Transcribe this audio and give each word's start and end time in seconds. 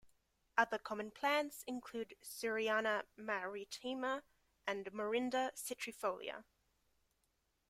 Other 0.57 0.79
common 0.79 1.11
plants 1.11 1.63
include 1.67 2.15
"Suriana 2.23 3.03
maritima" 3.17 4.23
and 4.65 4.85
"Morinda 4.87 5.51
citrifolia". 5.53 6.43